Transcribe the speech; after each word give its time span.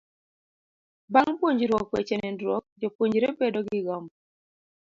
bang' 1.13 1.37
puonjruok 1.39 1.87
weche 1.93 2.15
nindruok, 2.17 2.63
jopuonjre 2.81 3.27
bedo 3.39 3.59
gi 3.67 3.79
gombo 3.87 4.13